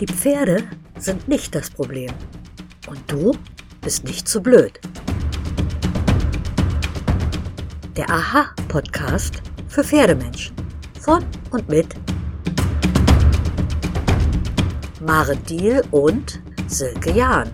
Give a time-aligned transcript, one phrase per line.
[0.00, 0.62] Die Pferde
[0.96, 2.12] sind nicht das Problem.
[2.86, 3.36] Und du
[3.80, 4.78] bist nicht zu blöd.
[7.96, 10.54] Der Aha-Podcast für Pferdemenschen.
[11.00, 11.88] Von und mit
[15.00, 17.50] Mare Diel und Silke Jahn.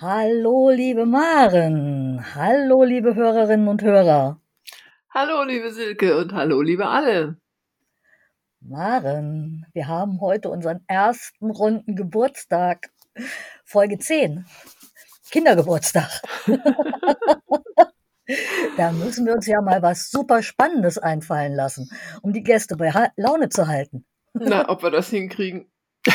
[0.00, 2.24] Hallo, liebe Maren.
[2.34, 4.40] Hallo, liebe Hörerinnen und Hörer.
[5.10, 7.36] Hallo, liebe Silke und hallo, liebe alle.
[8.60, 12.90] Maren, wir haben heute unseren ersten runden Geburtstag.
[13.64, 14.46] Folge 10.
[15.30, 16.10] Kindergeburtstag.
[18.76, 21.88] da müssen wir uns ja mal was super Spannendes einfallen lassen,
[22.22, 24.04] um die Gäste bei Laune zu halten.
[24.34, 25.70] Na, ob wir das hinkriegen.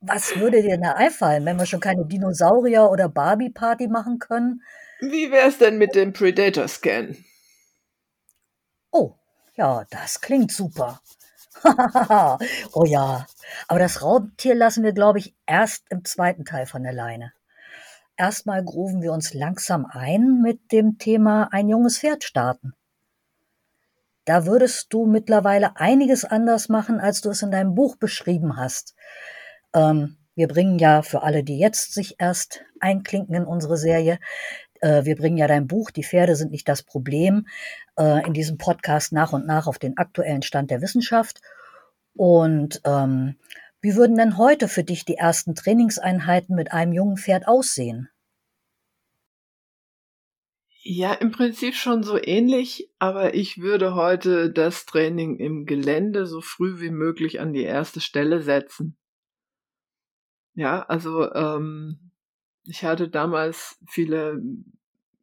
[0.00, 4.62] was würde dir da einfallen, wenn wir schon keine Dinosaurier- oder Barbie-Party machen können?
[5.00, 7.16] Wie wär's denn mit dem Predator-Scan?
[8.92, 9.19] Oh,
[9.60, 11.02] ja, das klingt super.
[12.72, 13.26] oh ja,
[13.68, 17.34] aber das Raubtier lassen wir, glaube ich, erst im zweiten Teil von der Leine.
[18.16, 22.72] Erstmal grufen wir uns langsam ein mit dem Thema ein junges Pferd starten.
[24.24, 28.94] Da würdest du mittlerweile einiges anders machen, als du es in deinem Buch beschrieben hast.
[29.74, 34.18] Ähm, wir bringen ja für alle, die jetzt sich erst einklinken in unsere Serie,
[34.80, 37.46] äh, wir bringen ja dein Buch, die Pferde sind nicht das Problem,
[37.96, 41.40] äh, in diesem Podcast nach und nach auf den aktuellen Stand der Wissenschaft.
[42.14, 43.36] Und ähm,
[43.80, 48.08] wie würden denn heute für dich die ersten Trainingseinheiten mit einem jungen Pferd aussehen?
[50.82, 56.40] Ja, im Prinzip schon so ähnlich, aber ich würde heute das Training im Gelände so
[56.40, 58.96] früh wie möglich an die erste Stelle setzen.
[60.54, 62.09] Ja, also ähm,
[62.64, 64.40] ich hatte damals viele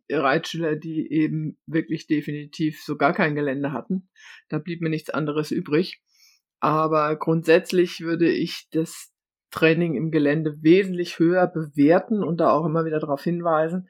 [0.09, 4.09] Reitschüler, die eben wirklich definitiv so gar kein Gelände hatten.
[4.49, 6.01] Da blieb mir nichts anderes übrig.
[6.59, 9.11] Aber grundsätzlich würde ich das
[9.51, 13.89] Training im Gelände wesentlich höher bewerten und da auch immer wieder darauf hinweisen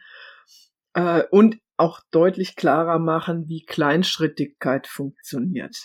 [0.94, 5.78] äh, und auch deutlich klarer machen, wie Kleinschrittigkeit funktioniert.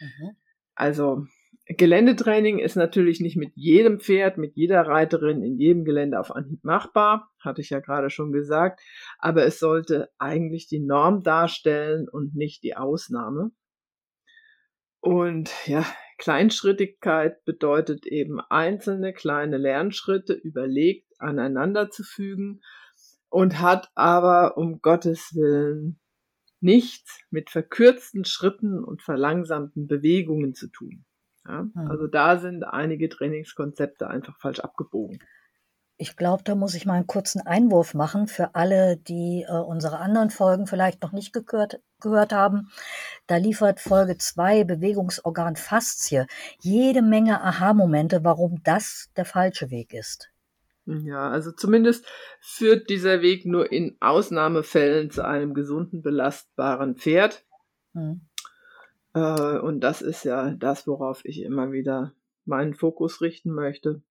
[0.00, 0.36] Mhm.
[0.74, 1.26] Also
[1.68, 6.64] Geländetraining ist natürlich nicht mit jedem Pferd, mit jeder Reiterin in jedem Gelände auf Anhieb
[6.64, 8.80] machbar, hatte ich ja gerade schon gesagt,
[9.18, 13.50] aber es sollte eigentlich die Norm darstellen und nicht die Ausnahme.
[15.00, 15.84] Und ja,
[16.16, 22.62] Kleinschrittigkeit bedeutet eben einzelne kleine Lernschritte überlegt aneinander zu fügen
[23.28, 26.00] und hat aber um Gottes Willen
[26.60, 31.04] nichts mit verkürzten Schritten und verlangsamten Bewegungen zu tun.
[31.48, 31.66] Ja?
[31.74, 31.90] Hm.
[31.90, 35.18] Also da sind einige Trainingskonzepte einfach falsch abgebogen.
[36.00, 39.98] Ich glaube, da muss ich mal einen kurzen Einwurf machen für alle, die äh, unsere
[39.98, 42.70] anderen Folgen vielleicht noch nicht gehört, gehört haben.
[43.26, 46.26] Da liefert Folge 2 Bewegungsorgan Faszie
[46.60, 50.30] jede Menge Aha-Momente, warum das der falsche Weg ist.
[50.86, 52.06] Ja, also zumindest
[52.40, 57.44] führt dieser Weg nur in Ausnahmefällen zu einem gesunden, belastbaren Pferd.
[57.94, 58.27] Hm.
[59.14, 62.12] Äh, und das ist ja das, worauf ich immer wieder
[62.44, 64.02] meinen Fokus richten möchte.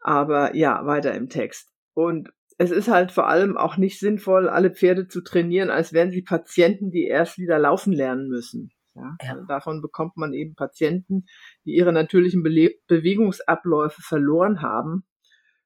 [0.00, 1.72] Aber ja, weiter im Text.
[1.94, 6.10] Und es ist halt vor allem auch nicht sinnvoll, alle Pferde zu trainieren, als wären
[6.10, 8.72] sie Patienten, die erst wieder laufen lernen müssen.
[8.94, 9.32] Ja, ja.
[9.34, 11.26] Also davon bekommt man eben Patienten,
[11.64, 15.04] die ihre natürlichen Be Bewegungsabläufe verloren haben.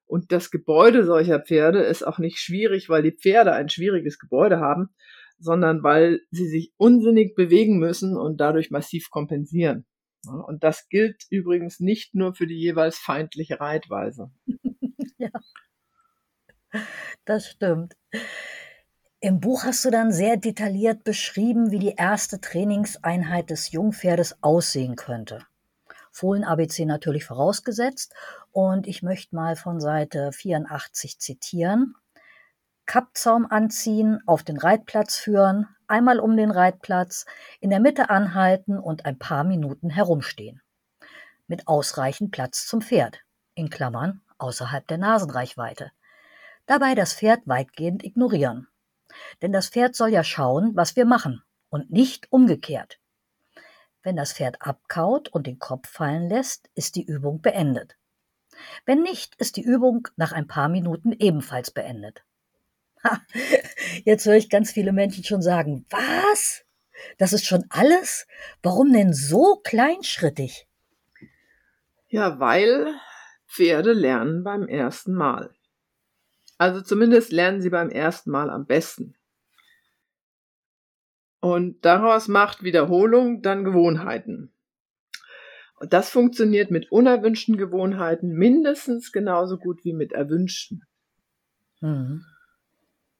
[0.04, 4.60] Und das Gebäude solcher Pferde ist auch nicht schwierig, weil die Pferde ein schwieriges Gebäude
[4.60, 4.90] haben,
[5.42, 9.84] sondern weil sie sich unsinnig bewegen müssen und dadurch massiv kompensieren.
[10.26, 14.31] Und das gilt übrigens nicht nur für die jeweils feindliche Reitweise.
[15.19, 15.31] ja,
[17.25, 17.97] das stimmt.
[19.20, 24.97] Im Buch hast du dann sehr detailliert beschrieben, wie die erste Trainingseinheit des Jungpferdes aussehen
[24.97, 25.47] könnte.
[26.12, 28.14] Fohlen ABC natürlich vorausgesetzt.
[28.52, 31.94] Und ich möchte mal von Seite 84 zitieren.
[32.92, 37.25] Kappzaum anziehen, auf den Reitplatz führen, einmal um den Reitplatz,
[37.58, 40.61] in der Mitte anhalten und ein paar Minuten herumstehen.
[41.46, 43.20] Mit ausreichend Platz zum Pferd,
[43.55, 45.90] in Klammern außerhalb der Nasenreichweite.
[46.67, 48.69] Dabei das Pferd weitgehend ignorieren.
[49.40, 52.99] Denn das Pferd soll ja schauen, was wir machen und nicht umgekehrt.
[54.02, 57.96] Wenn das Pferd abkaut und den Kopf fallen lässt, ist die Übung beendet.
[58.84, 62.22] Wenn nicht, ist die Übung nach ein paar Minuten ebenfalls beendet.
[64.04, 66.64] Jetzt höre ich ganz viele Menschen schon sagen, was?
[67.19, 68.26] Das ist schon alles?
[68.62, 70.66] Warum denn so kleinschrittig?
[72.08, 72.94] Ja, weil
[73.49, 75.50] Pferde lernen beim ersten Mal.
[76.58, 79.14] Also zumindest lernen sie beim ersten Mal am besten.
[81.40, 84.52] Und daraus macht Wiederholung dann Gewohnheiten.
[85.81, 90.84] Und das funktioniert mit unerwünschten Gewohnheiten mindestens genauso gut wie mit erwünschten.
[91.81, 92.25] Mhm.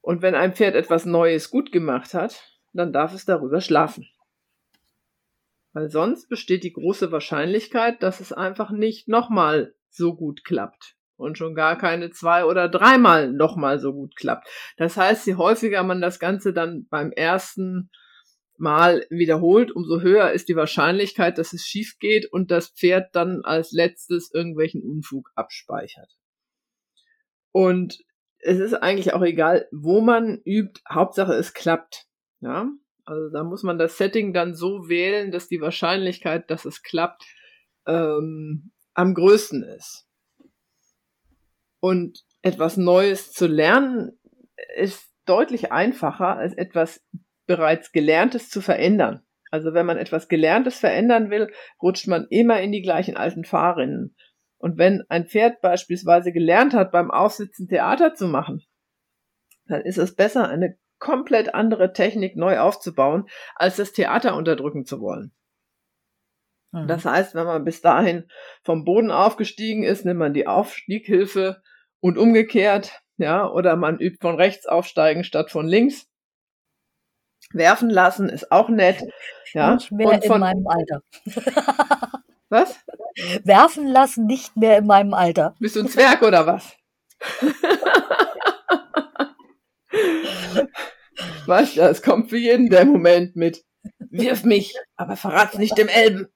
[0.03, 4.07] Und wenn ein Pferd etwas Neues gut gemacht hat, dann darf es darüber schlafen.
[5.73, 10.97] Weil sonst besteht die große Wahrscheinlichkeit, dass es einfach nicht nochmal so gut klappt.
[11.17, 14.49] Und schon gar keine zwei oder dreimal nochmal so gut klappt.
[14.77, 17.91] Das heißt, je häufiger man das Ganze dann beim ersten
[18.59, 23.43] Mal wiederholt, umso höher ist die Wahrscheinlichkeit, dass es schief geht und das Pferd dann
[23.45, 26.11] als letztes irgendwelchen Unfug abspeichert.
[27.53, 28.03] Und
[28.43, 32.07] es ist eigentlich auch egal, wo man übt, Hauptsache es klappt.
[32.41, 32.69] Ja,
[33.05, 37.25] also da muss man das Setting dann so wählen, dass die Wahrscheinlichkeit, dass es klappt,
[37.87, 40.07] ähm, am größten ist.
[41.81, 44.19] Und etwas Neues zu lernen
[44.77, 47.05] ist deutlich einfacher als etwas
[47.47, 49.25] bereits Gelerntes zu verändern.
[49.51, 54.17] Also wenn man etwas Gelerntes verändern will, rutscht man immer in die gleichen alten Fahrrinnen.
[54.63, 58.63] Und wenn ein Pferd beispielsweise gelernt hat, beim Aufsitzen Theater zu machen,
[59.67, 63.27] dann ist es besser, eine komplett andere Technik neu aufzubauen,
[63.57, 65.33] als das Theater unterdrücken zu wollen.
[66.71, 66.87] Mhm.
[66.87, 68.29] Das heißt, wenn man bis dahin
[68.63, 71.61] vom Boden aufgestiegen ist, nimmt man die Aufstieghilfe
[71.99, 76.09] und umgekehrt, ja, oder man übt von rechts aufsteigen statt von links
[77.53, 79.03] werfen lassen ist auch nett.
[79.53, 81.03] Ja, und von, in meinem Alter.
[82.53, 82.79] was?
[83.45, 85.57] Werfen lassen nicht mehr in meinem Alter.
[85.59, 86.77] Bist du ein Zwerg oder was?
[91.75, 93.65] ja, es kommt für jeden der Moment mit.
[94.11, 96.29] Wirf mich, aber verrat's nicht dem Elben.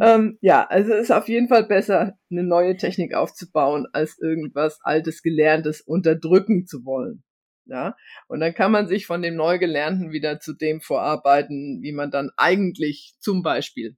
[0.00, 4.78] ähm, ja, also es ist auf jeden Fall besser, eine neue Technik aufzubauen, als irgendwas
[4.82, 7.22] Altes, Gelerntes unterdrücken zu wollen.
[7.68, 7.96] Ja,
[8.28, 12.30] und dann kann man sich von dem Neugelernten wieder zu dem vorarbeiten, wie man dann
[12.38, 13.94] eigentlich zum Beispiel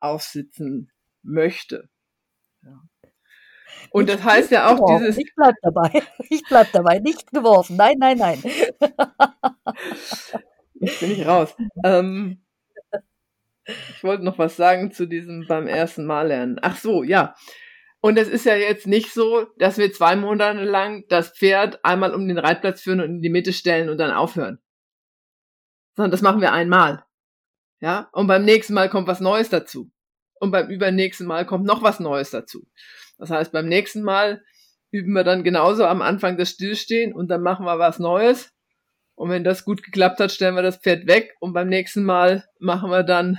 [0.00, 0.90] aufsitzen
[1.22, 1.90] möchte.
[2.62, 2.80] Ja.
[3.90, 5.04] Und das heißt ja auch geworfen.
[5.04, 5.18] dieses.
[5.18, 6.02] Ich bleib dabei.
[6.30, 6.98] Ich bleib dabei.
[7.00, 7.76] Nicht geworfen.
[7.76, 8.42] Nein, nein, nein.
[10.74, 11.54] Jetzt bin ich raus.
[11.84, 12.42] Ähm,
[13.66, 16.58] ich wollte noch was sagen zu diesem beim ersten Mal lernen.
[16.62, 17.34] Ach so, ja.
[18.04, 22.12] Und es ist ja jetzt nicht so, dass wir zwei Monate lang das Pferd einmal
[22.12, 24.58] um den Reitplatz führen und in die Mitte stellen und dann aufhören.
[25.96, 27.02] Sondern das machen wir einmal.
[27.80, 28.10] Ja?
[28.12, 29.90] Und beim nächsten Mal kommt was Neues dazu.
[30.34, 32.68] Und beim übernächsten Mal kommt noch was Neues dazu.
[33.16, 34.44] Das heißt, beim nächsten Mal
[34.90, 38.52] üben wir dann genauso am Anfang das Stillstehen und dann machen wir was Neues.
[39.14, 42.44] Und wenn das gut geklappt hat, stellen wir das Pferd weg und beim nächsten Mal
[42.58, 43.38] machen wir dann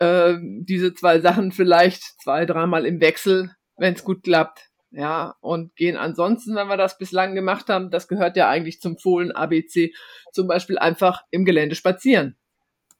[0.00, 4.66] äh, diese zwei Sachen vielleicht zwei, dreimal im Wechsel, wenn es gut klappt.
[4.92, 8.98] Ja, und gehen ansonsten, wenn wir das bislang gemacht haben, das gehört ja eigentlich zum
[8.98, 9.92] Fohlen ABC,
[10.32, 12.36] zum Beispiel einfach im Gelände spazieren.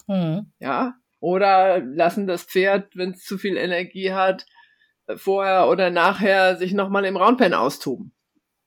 [0.06, 0.52] Mhm.
[0.60, 4.46] Ja, oder lassen das Pferd, wenn es zu viel Energie hat,
[5.16, 8.12] vorher oder nachher sich nochmal im Roundpen austoben.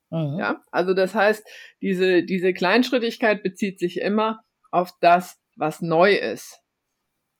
[0.09, 0.37] Mhm.
[0.39, 1.45] Ja, also das heißt,
[1.81, 6.62] diese, diese Kleinschrittigkeit bezieht sich immer auf das, was neu ist.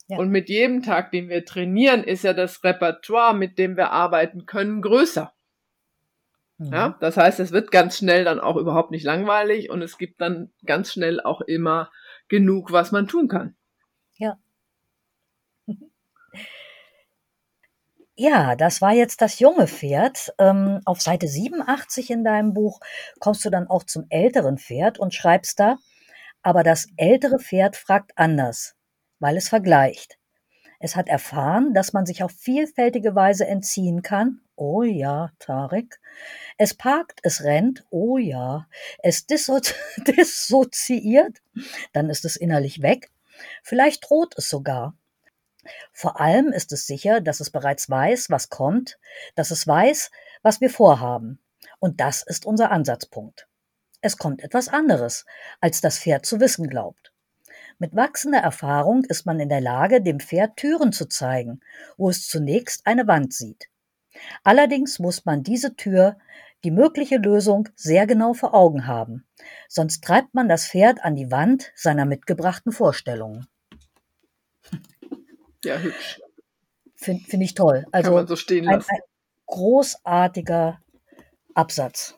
[0.07, 0.17] Ja.
[0.17, 4.45] Und mit jedem Tag, den wir trainieren, ist ja das Repertoire, mit dem wir arbeiten
[4.45, 5.33] können, größer.
[6.57, 6.73] Mhm.
[6.73, 10.19] Ja, das heißt, es wird ganz schnell dann auch überhaupt nicht langweilig und es gibt
[10.19, 11.89] dann ganz schnell auch immer
[12.27, 13.55] genug, was man tun kann.
[14.17, 14.38] Ja.
[18.15, 20.33] Ja, das war jetzt das junge Pferd.
[20.38, 22.79] Ähm, auf Seite 87 in deinem Buch
[23.19, 25.77] kommst du dann auch zum älteren Pferd und schreibst da,
[26.43, 28.75] aber das ältere Pferd fragt anders
[29.24, 30.20] weil es vergleicht.
[30.82, 34.42] Es hat erfahren, dass man sich auf vielfältige Weise entziehen kann.
[34.58, 36.01] Oh ja, Tarek.
[36.58, 37.86] Es parkt, es rennt.
[37.89, 38.68] Oh ja.
[39.00, 39.25] Es
[40.08, 41.38] dissoziiert.
[41.94, 43.12] Dann ist es innerlich weg.
[43.63, 44.94] Vielleicht droht es sogar.
[45.94, 49.00] Vor allem ist es sicher, dass es bereits weiß, was kommt,
[49.36, 50.12] dass es weiß,
[50.42, 51.42] was wir vorhaben.
[51.80, 53.48] Und das ist unser Ansatzpunkt.
[54.01, 55.25] Es kommt etwas anderes,
[55.62, 57.12] als das Pferd zu wissen glaubt.
[57.83, 61.59] Mit wachsender Erfahrung ist man in der Lage, dem Pferd Türen zu zeigen,
[61.97, 63.67] wo es zunächst eine Wand sieht.
[64.45, 66.17] Allerdings muss man diese Tür,
[66.63, 69.25] die mögliche Lösung, sehr genau vor Augen haben,
[69.67, 73.47] sonst treibt man das Pferd an die Wand seiner mitgebrachten Vorstellungen.
[75.65, 76.21] Ja, hübsch.
[76.95, 77.85] Finde find ich toll.
[77.91, 78.87] Also Kann man so stehen lassen.
[78.89, 79.01] Ein, ein
[79.45, 80.79] großartiger
[81.53, 82.17] Absatz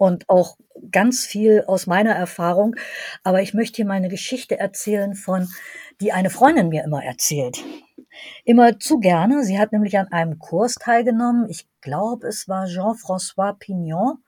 [0.00, 0.56] und auch
[0.90, 2.74] ganz viel aus meiner Erfahrung.
[3.22, 5.46] Aber ich möchte hier mal eine Geschichte erzählen von,
[6.00, 7.62] die eine Freundin mir immer erzählt.
[8.44, 9.44] Immer zu gerne.
[9.44, 11.50] Sie hat nämlich an einem Kurs teilgenommen.
[11.50, 14.24] Ich glaube, es war Jean-François Pignon.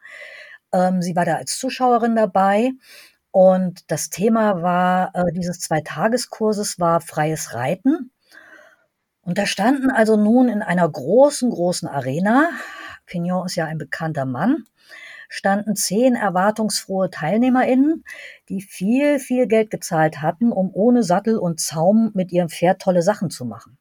[0.75, 2.73] Ähm, sie war da als Zuschauerin dabei
[3.31, 8.11] und das Thema war äh, dieses Zweitageskurses war freies Reiten.
[9.23, 12.50] Und da standen also nun in einer großen, großen Arena,
[13.07, 14.67] Pignon ist ja ein bekannter Mann,
[15.32, 18.04] standen zehn erwartungsfrohe TeilnehmerInnen,
[18.50, 23.00] die viel, viel Geld gezahlt hatten, um ohne Sattel und Zaum mit ihrem Pferd tolle
[23.00, 23.78] Sachen zu machen.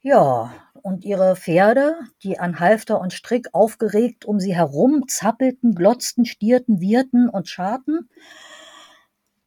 [0.00, 6.24] Ja, und ihre Pferde, die an Halfter und Strick aufgeregt um sie herum zappelten, glotzten,
[6.24, 8.08] stierten, wirten und scharten.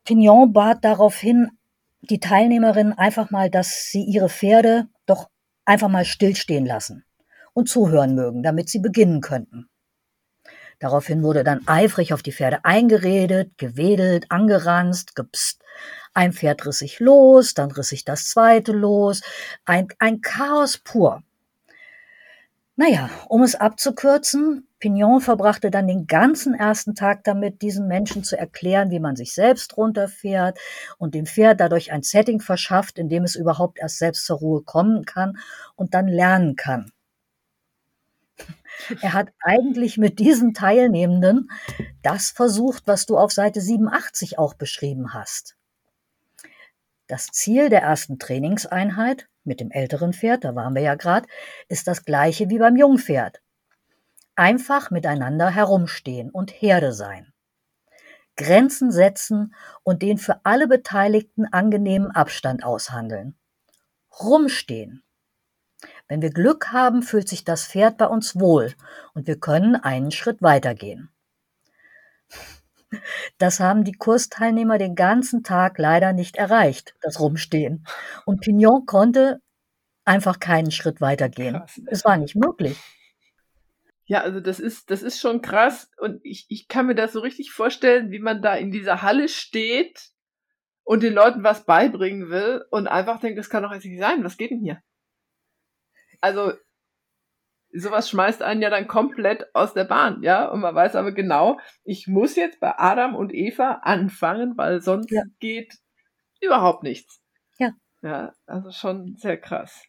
[0.04, 1.50] Pignon bat daraufhin
[2.02, 5.28] die Teilnehmerin einfach mal, dass sie ihre Pferde doch
[5.66, 7.04] einfach mal stillstehen lassen
[7.54, 9.70] und zuhören mögen, damit sie beginnen könnten.
[10.80, 15.62] Daraufhin wurde dann eifrig auf die Pferde eingeredet, gewedelt, angeranzt, gepst.
[16.14, 19.22] Ein Pferd riss sich los, dann riss sich das zweite los.
[19.66, 21.24] Ein, ein Chaos pur.
[22.78, 28.38] Naja, um es abzukürzen, Pignon verbrachte dann den ganzen ersten Tag damit, diesen Menschen zu
[28.38, 30.60] erklären, wie man sich selbst runterfährt
[30.98, 34.62] und dem Pferd dadurch ein Setting verschafft, in dem es überhaupt erst selbst zur Ruhe
[34.62, 35.38] kommen kann
[35.76, 36.92] und dann lernen kann.
[39.02, 41.50] Er hat eigentlich mit diesen Teilnehmenden
[42.04, 45.56] das versucht, was du auf Seite 87 auch beschrieben hast.
[47.08, 51.28] Das Ziel der ersten Trainingseinheit mit dem älteren Pferd, da waren wir ja gerade,
[51.68, 53.42] ist das gleiche wie beim Jungpferd.
[54.36, 57.32] Einfach miteinander herumstehen und Herde sein.
[58.36, 63.38] Grenzen setzen und den für alle Beteiligten angenehmen Abstand aushandeln.
[64.20, 65.05] Rumstehen.
[66.08, 68.74] Wenn wir Glück haben, fühlt sich das Pferd bei uns wohl
[69.14, 71.10] und wir können einen Schritt weitergehen.
[73.38, 77.86] Das haben die Kursteilnehmer den ganzen Tag leider nicht erreicht, das Rumstehen.
[78.26, 79.42] Und Pignon konnte
[80.06, 81.56] einfach keinen Schritt weitergehen.
[81.56, 81.82] Krass.
[81.88, 82.80] Es war nicht möglich.
[84.06, 87.22] Ja, also das ist, das ist schon krass und ich, ich kann mir das so
[87.22, 90.12] richtig vorstellen, wie man da in dieser Halle steht
[90.84, 94.24] und den Leuten was beibringen will und einfach denkt, das kann doch jetzt nicht sein,
[94.24, 94.80] was geht denn hier?
[96.26, 96.54] Also
[97.72, 100.48] sowas schmeißt einen ja dann komplett aus der Bahn, ja.
[100.48, 105.12] Und man weiß aber genau, ich muss jetzt bei Adam und Eva anfangen, weil sonst
[105.12, 105.22] ja.
[105.40, 105.76] geht
[106.42, 107.22] überhaupt nichts.
[107.60, 107.74] Ja.
[108.02, 109.84] Ja, also schon sehr krass.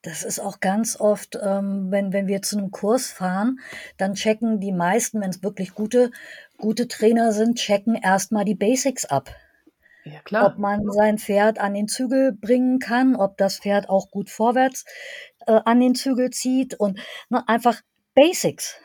[0.00, 3.60] Das ist auch ganz oft, ähm, wenn, wenn wir zu einem Kurs fahren,
[3.98, 6.10] dann checken die meisten, wenn es wirklich gute,
[6.56, 9.28] gute Trainer sind, checken erstmal die Basics ab.
[10.04, 10.46] Ja, klar.
[10.46, 14.84] Ob man sein Pferd an den Zügel bringen kann, ob das Pferd auch gut vorwärts
[15.46, 17.80] äh, an den Zügel zieht und ne, einfach
[18.14, 18.80] Basics,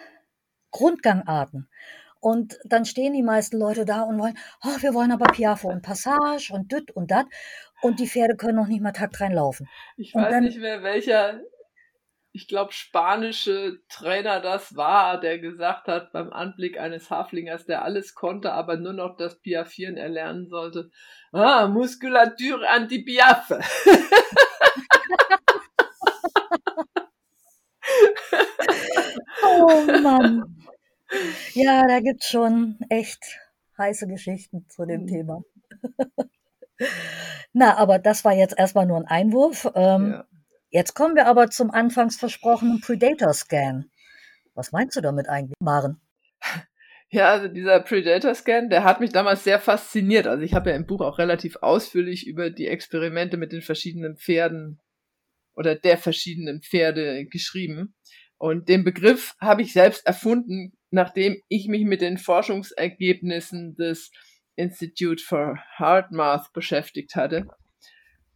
[0.72, 1.70] Grundgangarten.
[2.20, 5.84] Und dann stehen die meisten Leute da und wollen, oh, wir wollen aber Piafo und
[5.84, 7.28] Passage und düt und dat.
[7.82, 9.70] Und die Pferde können noch nicht mal Takt reinlaufen.
[9.96, 11.40] Ich weiß dann, nicht mehr, welcher
[12.36, 18.14] ich glaube, spanische Trainer das war, der gesagt hat, beim Anblick eines Haflingers, der alles
[18.14, 20.92] konnte, aber nur noch das Piafieren erlernen sollte.
[21.32, 23.62] Ah, Muskulatur anti-Piaffe.
[29.44, 30.58] oh Mann.
[31.54, 33.24] Ja, da gibt's schon echt
[33.78, 35.08] heiße Geschichten zu dem mhm.
[35.08, 35.42] Thema.
[37.54, 39.72] Na, aber das war jetzt erstmal nur ein Einwurf.
[39.74, 40.26] Ähm, ja.
[40.76, 43.86] Jetzt kommen wir aber zum anfangs versprochenen Predator-Scan.
[44.56, 46.02] Was meinst du damit eigentlich, Maren?
[47.10, 50.28] Ja, also dieser Predator-Scan, der hat mich damals sehr fasziniert.
[50.28, 54.18] Also ich habe ja im Buch auch relativ ausführlich über die Experimente mit den verschiedenen
[54.18, 54.82] Pferden
[55.56, 57.96] oder der verschiedenen Pferde geschrieben.
[58.38, 64.12] Und den Begriff habe ich selbst erfunden, nachdem ich mich mit den Forschungsergebnissen des
[64.58, 67.48] Institute for Heart Math beschäftigt hatte.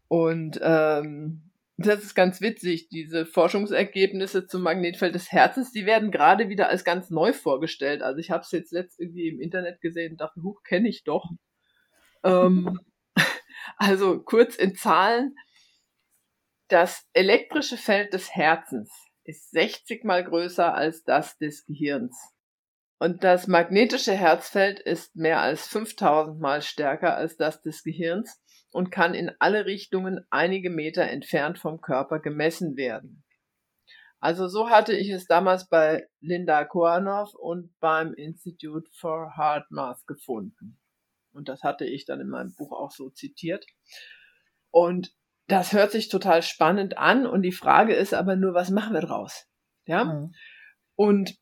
[0.08, 1.49] Und ähm,
[1.86, 6.84] das ist ganz witzig, diese Forschungsergebnisse zum Magnetfeld des Herzens, die werden gerade wieder als
[6.84, 8.02] ganz neu vorgestellt.
[8.02, 11.04] Also ich habe es jetzt letzt irgendwie im Internet gesehen und dachte, huch, kenne ich
[11.04, 11.30] doch.
[12.24, 12.80] Ähm,
[13.78, 15.36] also kurz in Zahlen,
[16.68, 18.92] das elektrische Feld des Herzens
[19.24, 22.16] ist 60 mal größer als das des Gehirns.
[23.00, 28.42] Und das magnetische Herzfeld ist mehr als 5000 mal stärker als das des Gehirns
[28.72, 33.24] und kann in alle Richtungen einige Meter entfernt vom Körper gemessen werden.
[34.20, 40.06] Also so hatte ich es damals bei Linda Kornow und beim Institute for Heart Math
[40.08, 40.78] gefunden.
[41.32, 43.66] Und das hatte ich dann in meinem Buch auch so zitiert.
[44.72, 45.14] Und
[45.48, 49.02] das hört sich total spannend an und die Frage ist aber nur, was machen wir
[49.02, 49.48] draus?
[49.86, 50.04] Ja?
[50.04, 50.34] Mhm.
[50.96, 51.38] Und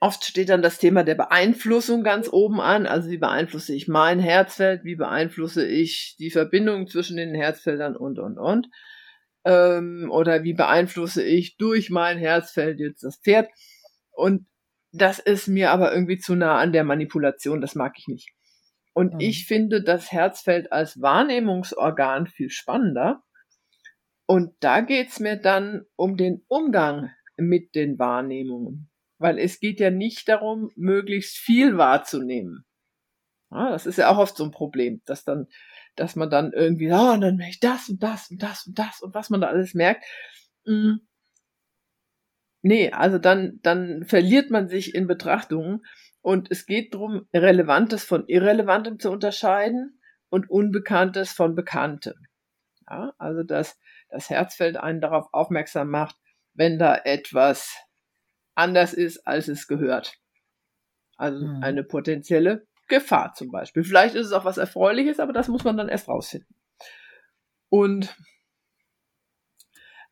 [0.00, 2.86] Oft steht dann das Thema der Beeinflussung ganz oben an.
[2.86, 8.18] Also wie beeinflusse ich mein Herzfeld, wie beeinflusse ich die Verbindung zwischen den Herzfeldern und,
[8.18, 8.68] und, und.
[9.44, 13.48] Ähm, oder wie beeinflusse ich durch mein Herzfeld jetzt das Pferd.
[14.12, 14.46] Und
[14.92, 18.30] das ist mir aber irgendwie zu nah an der Manipulation, das mag ich nicht.
[18.94, 19.20] Und mhm.
[19.20, 23.22] ich finde das Herzfeld als Wahrnehmungsorgan viel spannender.
[24.26, 28.91] Und da geht's mir dann um den Umgang mit den Wahrnehmungen.
[29.22, 32.64] Weil es geht ja nicht darum, möglichst viel wahrzunehmen.
[33.50, 35.46] Ja, das ist ja auch oft so ein Problem, dass dann,
[35.94, 38.78] dass man dann irgendwie, oh, und dann merke ich das und das und das und
[38.78, 40.04] das und was man da alles merkt.
[40.64, 40.96] Mm.
[42.62, 45.84] Nee, also dann, dann verliert man sich in Betrachtungen
[46.20, 50.00] und es geht darum, Relevantes von Irrelevantem zu unterscheiden
[50.30, 52.14] und Unbekanntes von Bekanntem.
[52.88, 56.16] Ja, also dass das Herzfeld einen darauf aufmerksam macht,
[56.54, 57.76] wenn da etwas
[58.54, 60.18] anders ist, als es gehört.
[61.16, 61.62] Also mhm.
[61.62, 63.84] eine potenzielle Gefahr zum Beispiel.
[63.84, 66.54] Vielleicht ist es auch was Erfreuliches, aber das muss man dann erst rausfinden.
[67.68, 68.14] Und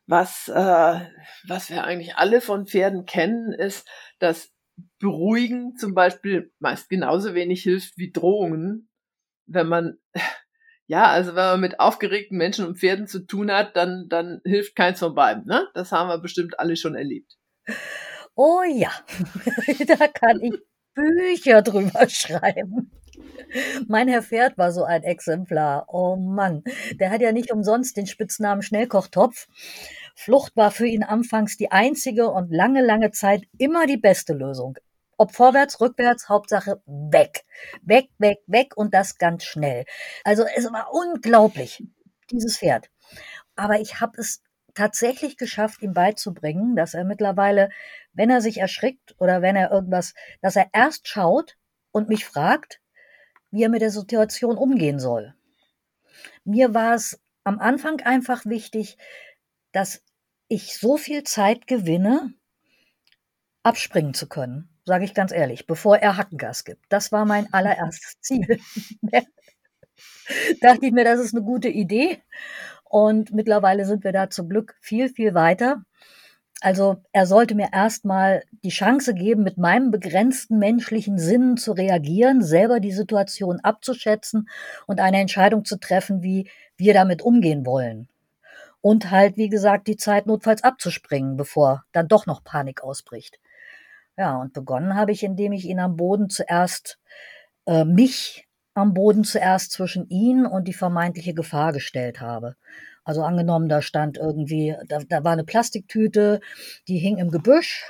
[0.06, 1.00] was, äh,
[1.46, 4.52] was wir eigentlich alle von Pferden kennen, ist, dass
[4.98, 8.88] Beruhigen zum Beispiel meist genauso wenig hilft wie Drohungen.
[9.46, 9.98] Wenn man,
[10.86, 14.74] ja, also wenn man mit aufgeregten Menschen und Pferden zu tun hat, dann, dann hilft
[14.74, 15.44] keins von beiden.
[15.44, 15.68] Ne?
[15.74, 17.36] Das haben wir bestimmt alle schon erlebt.
[18.42, 18.90] Oh ja,
[19.86, 20.54] da kann ich
[20.94, 22.90] Bücher drüber schreiben.
[23.86, 25.84] Mein Herr Pferd war so ein Exemplar.
[25.88, 29.46] Oh Mann, der hat ja nicht umsonst den Spitznamen Schnellkochtopf.
[30.14, 34.78] Flucht war für ihn anfangs die einzige und lange, lange Zeit immer die beste Lösung.
[35.18, 37.44] Ob vorwärts, rückwärts, Hauptsache weg.
[37.82, 39.84] Weg, weg, weg und das ganz schnell.
[40.24, 41.84] Also es war unglaublich,
[42.30, 42.88] dieses Pferd.
[43.54, 44.42] Aber ich habe es
[44.80, 47.68] tatsächlich geschafft, ihm beizubringen, dass er mittlerweile,
[48.14, 51.58] wenn er sich erschrickt oder wenn er irgendwas, dass er erst schaut
[51.92, 52.80] und mich fragt,
[53.50, 55.34] wie er mit der Situation umgehen soll.
[56.44, 58.96] Mir war es am Anfang einfach wichtig,
[59.72, 60.02] dass
[60.48, 62.32] ich so viel Zeit gewinne,
[63.62, 66.86] abspringen zu können, sage ich ganz ehrlich, bevor er Hackengas gibt.
[66.88, 68.58] Das war mein allererstes Ziel.
[70.62, 72.22] Dachte ich mir, das ist eine gute Idee.
[72.90, 75.84] Und mittlerweile sind wir da zum Glück viel, viel weiter.
[76.60, 82.42] Also er sollte mir erstmal die Chance geben, mit meinem begrenzten menschlichen Sinnen zu reagieren,
[82.42, 84.48] selber die Situation abzuschätzen
[84.88, 88.08] und eine Entscheidung zu treffen, wie wir damit umgehen wollen.
[88.80, 93.38] Und halt, wie gesagt, die Zeit notfalls abzuspringen, bevor dann doch noch Panik ausbricht.
[94.18, 96.98] Ja, und begonnen habe ich, indem ich ihn am Boden zuerst,
[97.66, 102.56] äh, mich am Boden zuerst zwischen ihn und die vermeintliche Gefahr gestellt habe.
[103.04, 106.40] Also angenommen, da stand irgendwie, da, da war eine Plastiktüte,
[106.86, 107.84] die hing im Gebüsch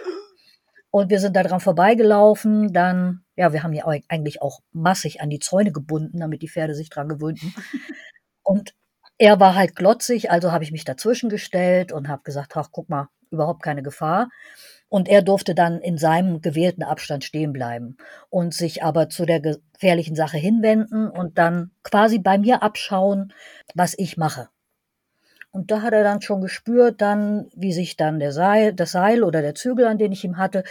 [0.91, 2.73] und wir sind da dran vorbeigelaufen.
[2.73, 6.75] Dann, ja, wir haben ja eigentlich auch massig an die Zäune gebunden, damit die Pferde
[6.75, 7.55] sich dran gewöhnten.
[8.43, 8.75] Und
[9.19, 12.89] er war halt glotzig, also habe ich mich dazwischen gestellt und habe gesagt, ach, guck
[12.89, 14.31] mal, überhaupt keine Gefahr.
[14.91, 17.97] Und er durfte dann in seinem gewählten Abstand stehen bleiben
[18.29, 23.33] und sich aber zu der gefährlichen Sache hinwenden und dann quasi bei mir abschauen,
[23.75, 24.49] was ich mache.
[25.53, 29.25] Und da hat er dann schon gespürt, dann, wie sich dann der Seil, das Seil
[29.25, 30.65] oder der Zügel, an den ich ihm hatte,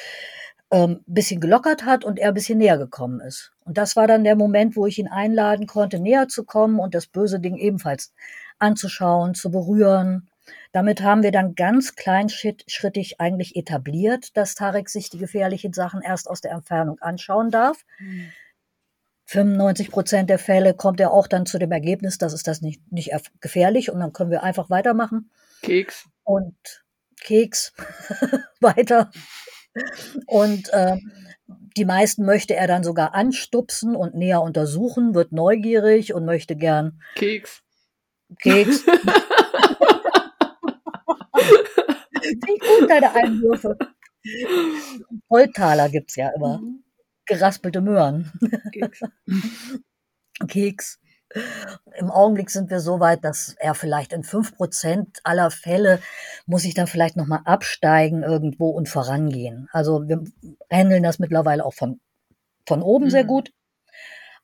[0.71, 3.51] ähm, bisschen gelockert hat und er ein bisschen näher gekommen ist.
[3.65, 6.93] Und das war dann der Moment, wo ich ihn einladen konnte, näher zu kommen und
[6.93, 8.13] das böse Ding ebenfalls
[8.59, 10.28] anzuschauen, zu berühren,
[10.71, 16.29] damit haben wir dann ganz kleinschrittig eigentlich etabliert, dass Tarek sich die gefährlichen Sachen erst
[16.29, 17.85] aus der Entfernung anschauen darf.
[17.99, 18.31] Mhm.
[19.25, 22.91] 95 Prozent der Fälle kommt er auch dann zu dem Ergebnis, dass es das nicht,
[22.91, 25.29] nicht gefährlich und dann können wir einfach weitermachen.
[25.61, 26.09] Keks.
[26.23, 26.55] Und
[27.21, 27.73] Keks
[28.59, 29.11] weiter.
[30.25, 30.97] Und äh,
[31.77, 36.99] die meisten möchte er dann sogar anstupsen und näher untersuchen, wird neugierig und möchte gern
[37.15, 37.61] Keks.
[38.41, 38.83] Keks.
[42.21, 43.77] Wie gut, deine Einwürfe.
[45.27, 46.59] Volltaler gibt es ja immer.
[46.59, 46.83] Mhm.
[47.25, 48.31] Geraspelte Möhren.
[48.73, 49.01] Keks.
[50.47, 50.99] Keks.
[51.99, 55.99] Im Augenblick sind wir so weit, dass er vielleicht in 5% aller Fälle
[56.47, 59.69] muss ich dann vielleicht nochmal absteigen irgendwo und vorangehen.
[59.71, 60.23] Also wir
[60.71, 61.99] handeln das mittlerweile auch von,
[62.65, 63.09] von oben mhm.
[63.11, 63.51] sehr gut.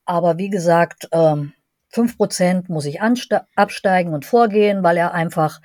[0.04, 1.54] Aber wie gesagt, ähm,
[1.92, 5.60] 5% muss ich absteigen und vorgehen, weil er einfach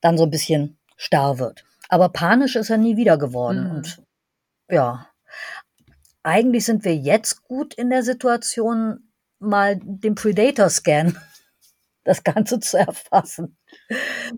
[0.00, 1.64] dann so ein bisschen starr wird.
[1.88, 3.64] Aber panisch ist er nie wieder geworden.
[3.64, 3.70] Mhm.
[3.70, 4.02] Und
[4.70, 5.08] ja,
[6.22, 11.16] eigentlich sind wir jetzt gut in der Situation, mal den Predator-Scan,
[12.04, 13.56] das Ganze zu erfassen.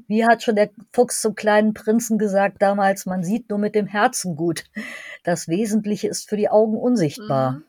[0.07, 3.87] Wie hat schon der Fuchs zum kleinen Prinzen gesagt damals, man sieht nur mit dem
[3.87, 4.65] Herzen gut.
[5.25, 7.53] Das Wesentliche ist für die Augen unsichtbar.
[7.53, 7.65] Mhm.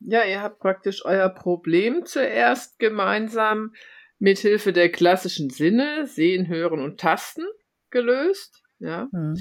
[0.00, 3.74] Ja, ihr habt praktisch euer Problem zuerst gemeinsam
[4.20, 7.44] mit Hilfe der klassischen Sinne, sehen, hören und tasten
[7.90, 8.62] gelöst.
[8.78, 9.08] Ja.
[9.10, 9.34] Mhm.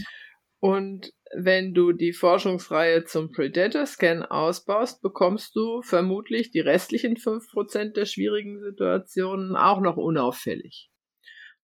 [0.59, 7.93] Und wenn du die Forschungsreihe zum Predator Scan ausbaust, bekommst du vermutlich die restlichen 5%
[7.93, 10.89] der schwierigen Situationen auch noch unauffällig.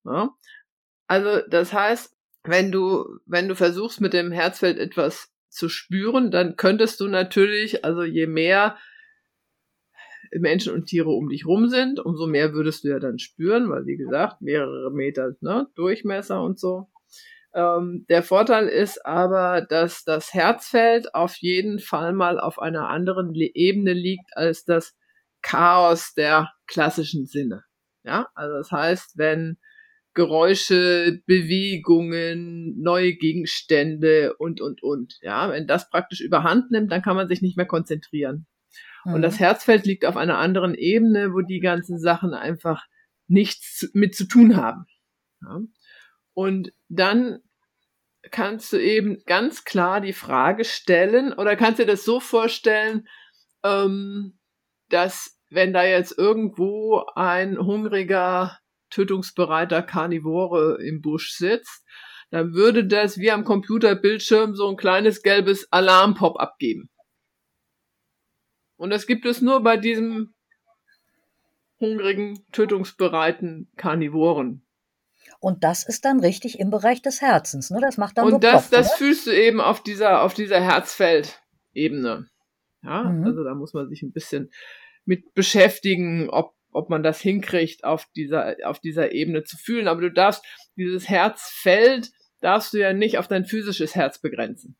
[0.04, 0.30] Ja?
[1.08, 6.56] Also, das heißt, wenn du, wenn du versuchst, mit dem Herzfeld etwas zu spüren, dann
[6.56, 8.78] könntest du natürlich, also je mehr
[10.32, 13.86] Menschen und Tiere um dich rum sind, umso mehr würdest du ja dann spüren, weil
[13.86, 16.88] wie gesagt, mehrere Meter ne, Durchmesser und so.
[17.54, 23.32] Ähm, der Vorteil ist aber, dass das Herzfeld auf jeden Fall mal auf einer anderen
[23.34, 24.94] Ebene liegt als das
[25.42, 27.64] Chaos der klassischen Sinne.
[28.04, 29.58] Ja, also das heißt, wenn
[30.16, 35.18] Geräusche, Bewegungen, neue Gegenstände und, und, und.
[35.20, 38.46] Ja, wenn das praktisch überhand nimmt, dann kann man sich nicht mehr konzentrieren.
[39.06, 39.14] Mhm.
[39.14, 39.44] Und das mhm.
[39.44, 42.84] Herzfeld liegt auf einer anderen Ebene, wo die ganzen Sachen einfach
[43.28, 44.86] nichts mit zu tun haben.
[45.42, 45.60] Ja.
[46.34, 47.38] Und dann
[48.30, 53.06] kannst du eben ganz klar die Frage stellen oder kannst dir das so vorstellen,
[53.64, 54.38] ähm,
[54.88, 58.58] dass wenn da jetzt irgendwo ein hungriger
[58.90, 61.84] tötungsbereiter Karnivore im Busch sitzt,
[62.30, 66.90] dann würde das wie am Computerbildschirm so ein kleines gelbes Alarmpop abgeben.
[68.76, 70.34] Und das gibt es nur bei diesem
[71.80, 74.62] hungrigen, tötungsbereiten Karnivoren.
[75.40, 77.78] Und das ist dann richtig im Bereich des Herzens, ne?
[77.80, 80.60] Das macht dann Und so das, Plopf, das fühlst du eben auf dieser, auf dieser
[80.60, 82.28] Herzfeldebene.
[82.82, 83.24] Ja, mhm.
[83.24, 84.50] also da muss man sich ein bisschen
[85.04, 89.88] mit beschäftigen, ob ob man das hinkriegt, auf dieser, auf dieser Ebene zu fühlen.
[89.88, 90.44] Aber du darfst
[90.76, 92.10] dieses Herzfeld,
[92.40, 94.76] darfst du ja nicht auf dein physisches Herz begrenzen.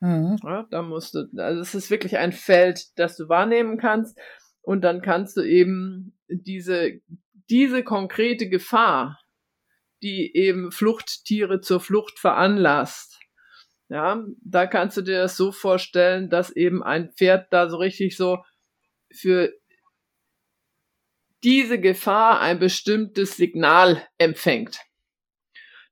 [0.00, 0.36] Mhm.
[0.42, 4.18] Ja, da musst du, also es ist wirklich ein Feld, das du wahrnehmen kannst.
[4.62, 7.00] Und dann kannst du eben diese,
[7.48, 9.20] diese konkrete Gefahr,
[10.02, 13.16] die eben Fluchttiere zur Flucht veranlasst,
[13.88, 18.16] ja, da kannst du dir das so vorstellen, dass eben ein Pferd da so richtig
[18.16, 18.42] so
[19.12, 19.52] für
[21.44, 24.80] diese Gefahr ein bestimmtes Signal empfängt.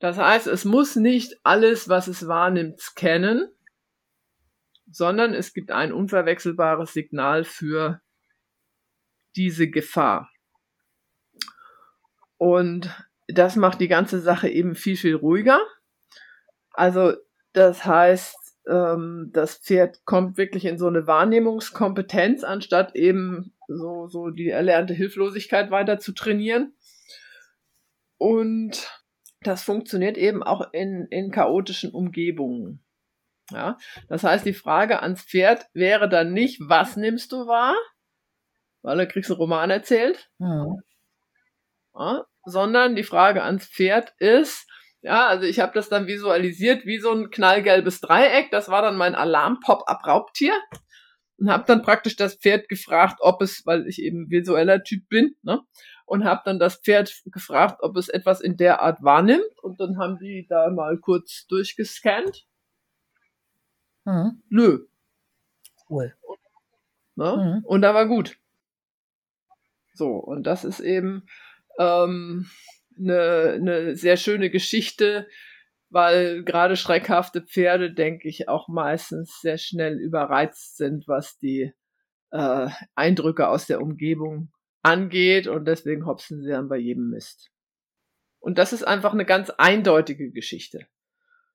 [0.01, 3.54] Das heißt, es muss nicht alles, was es wahrnimmt, scannen,
[4.95, 8.01] sondern es gibt ein unverwechselbares Signal für
[9.37, 10.31] diese Gefahr.
[12.37, 12.95] Und
[13.27, 15.61] das macht die ganze Sache eben viel, viel ruhiger.
[16.71, 17.15] Also
[17.53, 18.37] das heißt,
[18.69, 24.95] ähm, das Pferd kommt wirklich in so eine Wahrnehmungskompetenz, anstatt eben so, so die erlernte
[24.95, 26.75] Hilflosigkeit weiter zu trainieren.
[28.19, 28.91] Und
[29.41, 32.84] das funktioniert eben auch in, in chaotischen Umgebungen.
[33.51, 33.77] Ja,
[34.09, 37.75] das heißt, die Frage ans Pferd wäre dann nicht, was nimmst du wahr?
[38.83, 40.31] Weil da kriegst du einen Roman erzählt.
[40.39, 40.81] Mhm.
[41.95, 44.67] Ja, sondern die Frage ans Pferd ist,
[45.03, 48.51] ja, also ich habe das dann visualisiert wie so ein knallgelbes Dreieck.
[48.51, 50.55] Das war dann mein Alarm-Pop-Up-Raubtier
[51.39, 55.37] und habe dann praktisch das Pferd gefragt, ob es, weil ich eben visueller Typ bin,
[55.43, 55.61] ne,
[56.07, 59.45] und habe dann das Pferd gefragt, ob es etwas in der Art wahrnimmt.
[59.63, 62.47] Und dann haben die da mal kurz durchgescannt.
[64.05, 64.43] Mhm.
[64.49, 64.87] Nö.
[65.89, 66.15] Cool.
[67.17, 67.61] Ne?
[67.61, 67.65] Mhm.
[67.65, 68.39] Und da war gut.
[69.95, 71.27] So, und das ist eben
[71.79, 72.51] ähm,
[72.99, 75.29] eine, eine sehr schöne Geschichte,
[75.91, 81.73] weil gerade schreckhafte Pferde, denke ich, auch meistens sehr schnell überreizt sind, was die
[82.33, 84.51] äh, Eindrücke aus der Umgebung
[84.83, 87.51] angeht und deswegen hopsen sie dann bei jedem Mist.
[88.41, 90.87] Und das ist einfach eine ganz eindeutige Geschichte.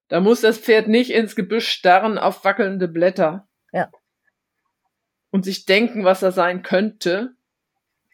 [0.10, 3.48] Da muss das Pferd nicht ins Gebüsch starren auf wackelnde Blätter.
[3.72, 3.90] Ja.
[5.32, 7.36] Und sich denken, was er sein könnte,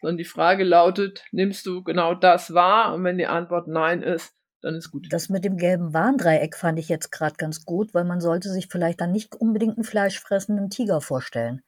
[0.02, 2.94] sondern die Frage lautet, nimmst du genau das wahr?
[2.94, 5.06] Und wenn die Antwort nein ist, dann ist gut.
[5.10, 8.68] Das mit dem gelben Warndreieck fand ich jetzt gerade ganz gut, weil man sollte sich
[8.70, 11.62] vielleicht dann nicht unbedingt einen fleischfressenden Tiger vorstellen.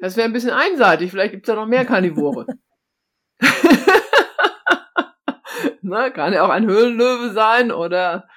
[0.00, 2.46] Das wäre ein bisschen einseitig, vielleicht gibt es ja noch mehr Karnivore.
[5.82, 8.28] ne, kann ja auch ein Höhlenlöwe sein oder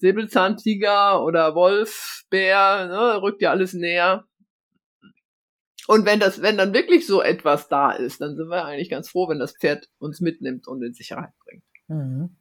[0.00, 4.24] Säbelzahntiger oder Wolf, Bär, ne, rückt ja alles näher.
[5.86, 9.10] Und wenn das, wenn dann wirklich so etwas da ist, dann sind wir eigentlich ganz
[9.10, 11.64] froh, wenn das Pferd uns mitnimmt und in Sicherheit bringt.
[11.88, 12.36] Mhm.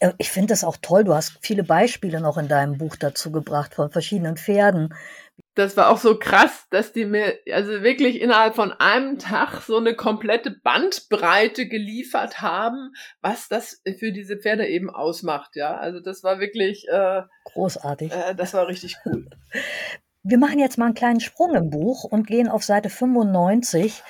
[0.00, 1.04] Äh, ich finde das auch toll.
[1.04, 4.94] Du hast viele Beispiele noch in deinem Buch dazu gebracht von verschiedenen Pferden.
[5.54, 9.76] Das war auch so krass, dass die mir also wirklich innerhalb von einem Tag so
[9.76, 15.54] eine komplette Bandbreite geliefert haben, was das für diese Pferde eben ausmacht.
[15.54, 18.12] Ja, also das war wirklich äh, großartig.
[18.12, 19.28] Äh, das war richtig cool.
[20.24, 24.04] Wir machen jetzt mal einen kleinen Sprung im Buch und gehen auf Seite 95.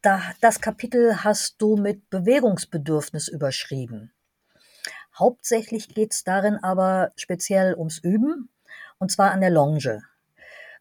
[0.00, 4.12] Da, das Kapitel hast du mit Bewegungsbedürfnis überschrieben.
[5.18, 8.48] Hauptsächlich geht es darin aber speziell ums Üben
[8.98, 10.02] und zwar an der Longe.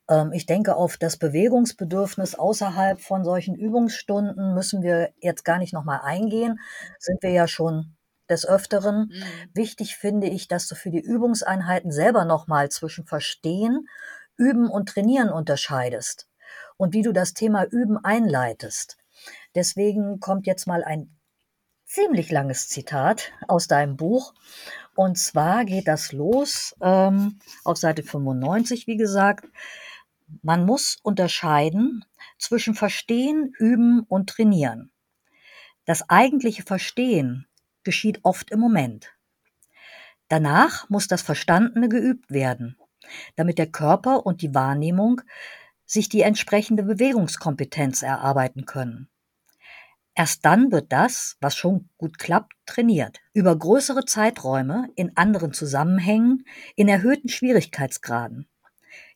[0.09, 5.73] Ähm, ich denke, auf das Bewegungsbedürfnis außerhalb von solchen Übungsstunden müssen wir jetzt gar nicht
[5.73, 6.59] nochmal eingehen.
[6.99, 7.95] Sind wir ja schon
[8.29, 9.11] des Öfteren.
[9.11, 9.23] Mhm.
[9.53, 13.87] Wichtig finde ich, dass du für die Übungseinheiten selber nochmal zwischen Verstehen,
[14.37, 16.27] Üben und Trainieren unterscheidest
[16.77, 18.97] und wie du das Thema Üben einleitest.
[19.53, 21.15] Deswegen kommt jetzt mal ein
[21.85, 24.33] ziemlich langes Zitat aus deinem Buch.
[24.95, 29.45] Und zwar geht das los ähm, auf Seite 95, wie gesagt.
[30.41, 32.03] Man muss unterscheiden
[32.37, 34.91] zwischen Verstehen, Üben und Trainieren.
[35.85, 37.47] Das eigentliche Verstehen
[37.83, 39.13] geschieht oft im Moment.
[40.27, 42.77] Danach muss das Verstandene geübt werden,
[43.35, 45.21] damit der Körper und die Wahrnehmung
[45.85, 49.07] sich die entsprechende Bewegungskompetenz erarbeiten können.
[50.15, 53.19] Erst dann wird das, was schon gut klappt, trainiert.
[53.33, 58.47] Über größere Zeiträume, in anderen Zusammenhängen, in erhöhten Schwierigkeitsgraden.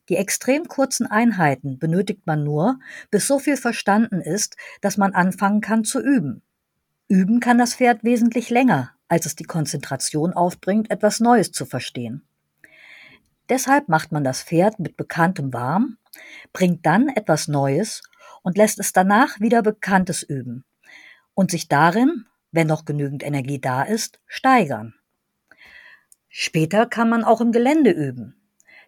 [0.09, 2.79] Die extrem kurzen Einheiten benötigt man nur,
[3.11, 6.41] bis so viel verstanden ist, dass man anfangen kann zu üben.
[7.07, 12.23] Üben kann das Pferd wesentlich länger, als es die Konzentration aufbringt, etwas Neues zu verstehen.
[13.49, 15.97] Deshalb macht man das Pferd mit Bekanntem warm,
[16.53, 18.01] bringt dann etwas Neues
[18.43, 20.65] und lässt es danach wieder Bekanntes üben
[21.33, 24.95] und sich darin, wenn noch genügend Energie da ist, steigern.
[26.27, 28.35] Später kann man auch im Gelände üben.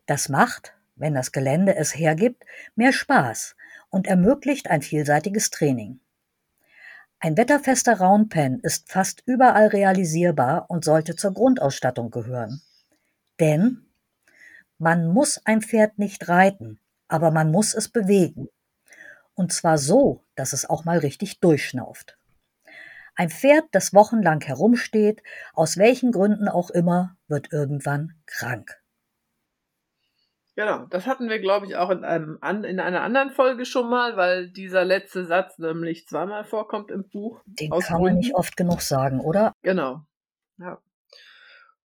[0.06, 3.56] Das macht, wenn das Gelände es hergibt, mehr Spaß
[3.90, 6.00] und ermöglicht ein vielseitiges Training.
[7.20, 12.62] Ein wetterfester Roundpen ist fast überall realisierbar und sollte zur Grundausstattung gehören.
[13.40, 13.86] Denn
[14.78, 18.48] man muss ein Pferd nicht reiten, aber man muss es bewegen.
[19.36, 22.18] Und zwar so, dass es auch mal richtig durchschnauft.
[23.16, 25.22] Ein Pferd, das wochenlang herumsteht,
[25.54, 28.81] aus welchen Gründen auch immer, wird irgendwann krank.
[30.62, 34.16] Genau, das hatten wir, glaube ich, auch in, einem, in einer anderen Folge schon mal,
[34.16, 37.42] weil dieser letzte Satz nämlich zweimal vorkommt im Buch.
[37.48, 39.54] Den kann man nicht oft genug sagen, oder?
[39.64, 40.06] Genau.
[40.60, 40.80] Ja.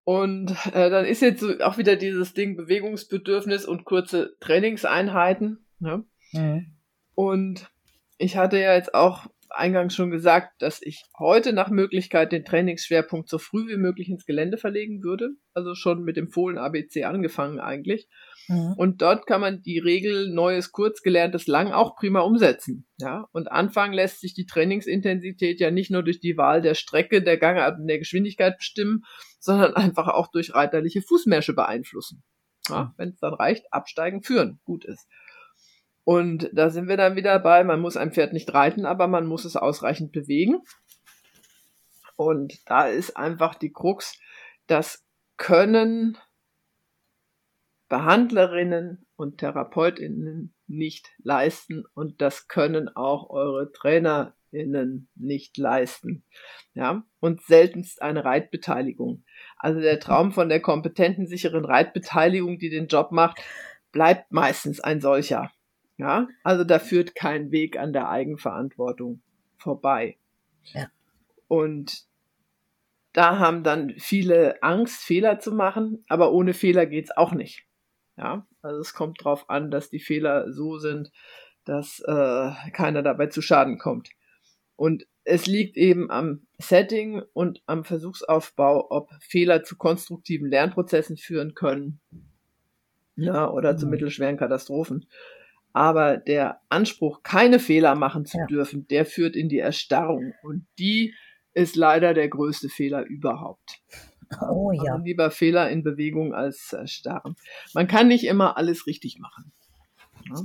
[0.06, 5.64] Und äh, dann ist jetzt so auch wieder dieses Ding Bewegungsbedürfnis und kurze Trainingseinheiten.
[5.78, 6.04] Ne?
[6.32, 6.76] Mhm.
[7.14, 7.70] Und
[8.18, 13.30] ich hatte ja jetzt auch eingangs schon gesagt, dass ich heute nach Möglichkeit den Trainingsschwerpunkt
[13.30, 15.30] so früh wie möglich ins Gelände verlegen würde.
[15.54, 18.08] Also schon mit dem Fohlen ABC angefangen eigentlich.
[18.48, 18.74] Mhm.
[18.78, 22.88] Und dort kann man die Regel Neues kurz, gelerntes lang auch prima umsetzen.
[22.98, 27.22] Ja, und anfangen lässt sich die Trainingsintensität ja nicht nur durch die Wahl der Strecke,
[27.22, 29.04] der Gangart und der Geschwindigkeit bestimmen,
[29.40, 32.24] sondern einfach auch durch reiterliche Fußmärsche beeinflussen.
[32.70, 35.08] Ja, Wenn es dann reicht, absteigen, führen, gut ist.
[36.04, 39.26] Und da sind wir dann wieder bei, man muss ein Pferd nicht reiten, aber man
[39.26, 40.62] muss es ausreichend bewegen.
[42.16, 44.20] Und da ist einfach die Krux,
[44.68, 45.06] das
[45.38, 46.18] können
[47.90, 56.24] Behandlerinnen und Therapeutinnen nicht leisten und das können auch eure Trainerinnen nicht leisten.
[56.74, 59.24] Ja, und seltenst eine Reitbeteiligung.
[59.58, 63.40] Also der Traum von der kompetenten, sicheren Reitbeteiligung, die den Job macht,
[63.92, 65.52] bleibt meistens ein solcher.
[65.98, 69.22] Ja, also da führt kein Weg an der Eigenverantwortung
[69.58, 70.18] vorbei.
[70.74, 70.88] Ja.
[71.48, 72.08] Und
[73.14, 77.66] da haben dann viele Angst, Fehler zu machen, aber ohne Fehler geht's auch nicht.
[78.18, 81.12] Ja, also es kommt darauf an, dass die Fehler so sind,
[81.64, 84.10] dass äh, keiner dabei zu Schaden kommt.
[84.76, 91.54] Und es liegt eben am Setting und am Versuchsaufbau, ob Fehler zu konstruktiven Lernprozessen führen
[91.54, 92.02] können
[93.16, 93.92] ja, oder zu mhm.
[93.92, 95.06] mittelschweren Katastrophen.
[95.74, 98.46] Aber der Anspruch, keine Fehler machen zu ja.
[98.46, 100.34] dürfen, der führt in die Erstarrung.
[100.44, 101.14] Und die
[101.54, 103.82] ist leider der größte Fehler überhaupt.
[104.50, 104.94] Oh ja.
[104.94, 107.36] Also lieber Fehler in Bewegung als Erstarren.
[107.74, 109.52] Man kann nicht immer alles richtig machen.
[110.30, 110.42] Ja?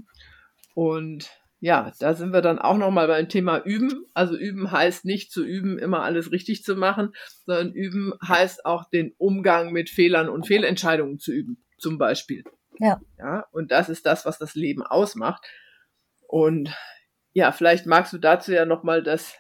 [0.75, 4.05] Und ja, da sind wir dann auch nochmal beim Thema Üben.
[4.15, 7.13] Also Üben heißt nicht zu üben, immer alles richtig zu machen,
[7.47, 12.45] sondern Üben heißt auch den Umgang mit Fehlern und Fehlentscheidungen zu üben, zum Beispiel.
[12.79, 13.01] Ja.
[13.19, 15.45] Ja, und das ist das, was das Leben ausmacht.
[16.27, 16.75] Und
[17.33, 19.35] ja, vielleicht magst du dazu ja nochmal das,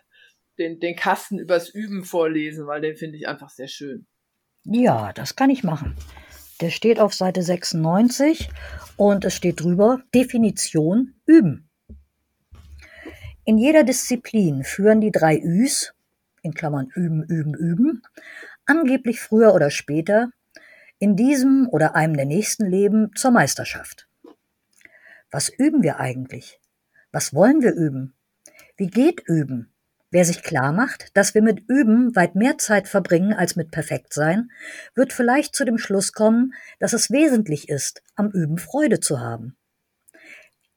[0.58, 4.06] den, den Kasten übers Üben vorlesen, weil den finde ich einfach sehr schön.
[4.64, 5.96] Ja, das kann ich machen.
[6.60, 8.50] Der steht auf Seite 96
[8.96, 11.70] und es steht drüber Definition Üben.
[13.44, 15.94] In jeder Disziplin führen die drei Üs,
[16.42, 18.02] in Klammern üben, üben, üben,
[18.66, 20.30] angeblich früher oder später
[20.98, 24.08] in diesem oder einem der nächsten Leben zur Meisterschaft.
[25.30, 26.60] Was üben wir eigentlich?
[27.12, 28.14] Was wollen wir üben?
[28.76, 29.72] Wie geht üben?
[30.10, 34.50] Wer sich klar macht, dass wir mit Üben weit mehr Zeit verbringen als mit Perfektsein,
[34.94, 39.56] wird vielleicht zu dem Schluss kommen, dass es wesentlich ist, am Üben Freude zu haben.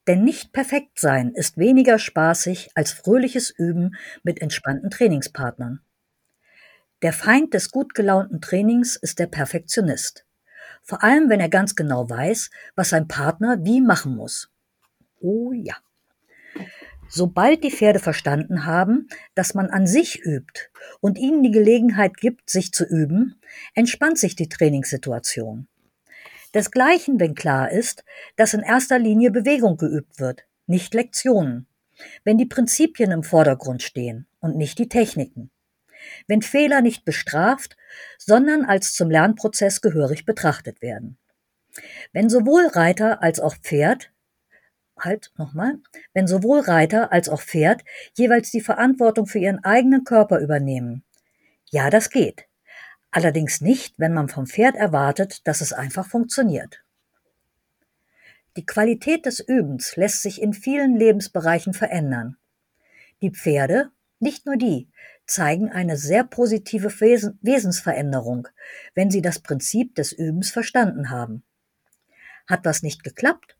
[0.07, 5.79] Denn nicht perfekt sein ist weniger spaßig als fröhliches Üben mit entspannten Trainingspartnern.
[7.01, 10.25] Der Feind des gut gelaunten Trainings ist der Perfektionist.
[10.83, 14.51] Vor allem, wenn er ganz genau weiß, was sein Partner wie machen muss.
[15.19, 15.75] Oh ja.
[17.09, 20.69] Sobald die Pferde verstanden haben, dass man an sich übt
[21.01, 23.35] und ihnen die Gelegenheit gibt, sich zu üben,
[23.73, 25.67] entspannt sich die Trainingssituation.
[26.53, 28.03] Desgleichen, wenn klar ist,
[28.35, 31.67] dass in erster Linie Bewegung geübt wird, nicht Lektionen,
[32.23, 35.51] wenn die Prinzipien im Vordergrund stehen und nicht die Techniken,
[36.27, 37.77] wenn Fehler nicht bestraft,
[38.17, 41.17] sondern als zum Lernprozess gehörig betrachtet werden,
[42.13, 44.11] wenn sowohl Reiter als auch Pferd
[44.97, 45.79] halt nochmal,
[46.13, 47.83] wenn sowohl Reiter als auch Pferd
[48.13, 51.03] jeweils die Verantwortung für ihren eigenen Körper übernehmen.
[51.69, 52.45] Ja, das geht.
[53.11, 56.83] Allerdings nicht, wenn man vom Pferd erwartet, dass es einfach funktioniert.
[58.57, 62.37] Die Qualität des Übens lässt sich in vielen Lebensbereichen verändern.
[63.21, 64.89] Die Pferde, nicht nur die,
[65.32, 68.48] zeigen eine sehr positive Wesensveränderung,
[68.94, 71.44] wenn sie das Prinzip des Übens verstanden haben.
[72.48, 73.58] Hat was nicht geklappt?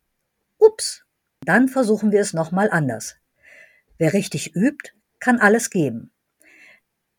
[0.58, 1.06] Ups,
[1.44, 3.16] dann versuchen wir es nochmal anders.
[3.98, 6.12] Wer richtig übt, kann alles geben.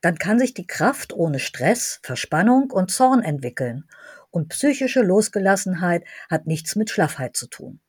[0.01, 3.89] Dann kann sich die Kraft ohne Stress, Verspannung und Zorn entwickeln
[4.31, 7.81] und psychische Losgelassenheit hat nichts mit Schlaffheit zu tun.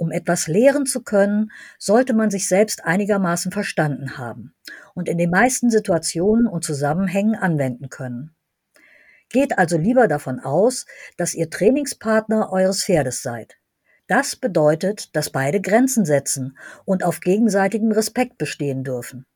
[0.00, 4.54] Um etwas lehren zu können, sollte man sich selbst einigermaßen verstanden haben
[4.94, 8.34] und in den meisten Situationen und Zusammenhängen anwenden können.
[9.28, 10.86] Geht also lieber davon aus,
[11.18, 13.58] dass ihr Trainingspartner eures Pferdes seid.
[14.06, 19.26] Das bedeutet, dass beide Grenzen setzen und auf gegenseitigem Respekt bestehen dürfen.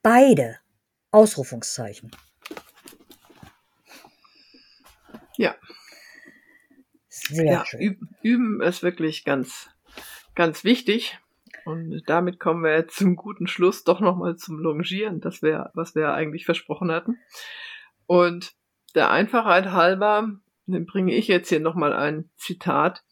[0.00, 0.56] Beide.
[1.10, 2.10] Ausrufungszeichen.
[5.36, 5.54] Ja.
[7.28, 8.08] Sehr ja, schön.
[8.22, 9.68] Üben ist wirklich ganz,
[10.34, 11.18] ganz wichtig.
[11.64, 15.94] Und damit kommen wir jetzt zum guten Schluss doch nochmal zum Longieren, das wäre, was
[15.94, 17.18] wir eigentlich versprochen hatten.
[18.06, 18.52] Und
[18.94, 20.30] der Einfachheit halber
[20.66, 23.04] bringe ich jetzt hier nochmal ein Zitat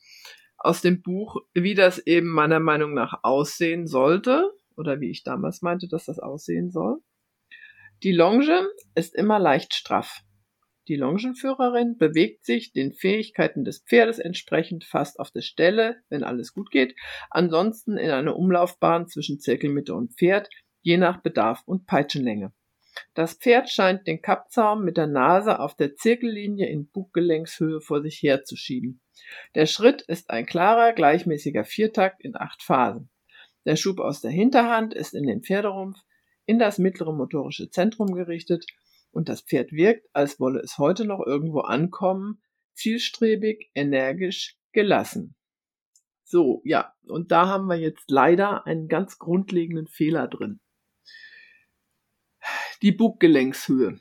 [0.57, 5.63] aus dem Buch, wie das eben meiner Meinung nach aussehen sollte, oder wie ich damals
[5.63, 6.99] meinte, dass das aussehen soll.
[8.03, 10.21] Die Longe ist immer leicht straff.
[10.89, 16.53] Die Longenführerin bewegt sich den Fähigkeiten des Pferdes entsprechend fast auf der Stelle, wenn alles
[16.53, 16.95] gut geht,
[17.31, 20.51] ansonsten in einer Umlaufbahn zwischen Zirkelmitte und Pferd,
[20.83, 22.53] je nach Bedarf und Peitschenlänge.
[23.15, 28.23] Das Pferd scheint den Kappzaum mit der Nase auf der Zirkellinie in Buggelenkshöhe vor sich
[28.23, 29.01] herzuschieben.
[29.55, 33.09] Der Schritt ist ein klarer, gleichmäßiger Viertakt in acht Phasen.
[33.65, 35.99] Der Schub aus der Hinterhand ist in den Pferderumpf,
[36.45, 38.67] in das mittlere motorische Zentrum gerichtet
[39.15, 42.43] und das Pferd wirkt, als wolle es heute noch irgendwo ankommen,
[42.75, 45.35] zielstrebig, energisch, gelassen.
[46.25, 50.61] So, ja, und da haben wir jetzt leider einen ganz grundlegenden Fehler drin.
[52.83, 54.01] Die Buggelenkshöhe.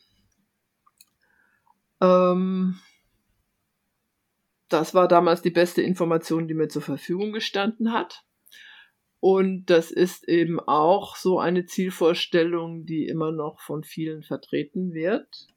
[2.02, 2.80] Ähm,
[4.70, 8.26] das war damals die beste Information, die mir zur Verfügung gestanden hat.
[9.24, 15.48] Und das ist eben auch so eine Zielvorstellung, die immer noch von vielen vertreten wird.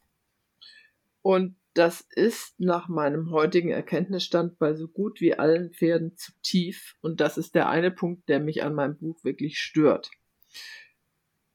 [1.21, 6.95] Und das ist nach meinem heutigen Erkenntnisstand bei so gut wie allen Pferden zu tief.
[7.01, 10.13] Und das ist der eine Punkt, der mich an meinem Buch wirklich stört.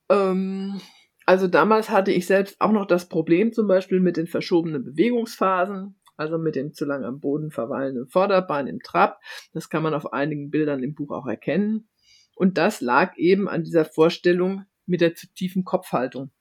[0.10, 0.82] Ähm,
[1.26, 5.96] also damals hatte ich selbst auch noch das Problem zum Beispiel mit den verschobenen Bewegungsphasen
[6.18, 9.20] also mit dem zu lang am Boden verweilenden Vorderbein im Trab.
[9.54, 11.88] Das kann man auf einigen Bildern im Buch auch erkennen.
[12.36, 16.32] Und das lag eben an dieser Vorstellung mit der zu tiefen Kopfhaltung.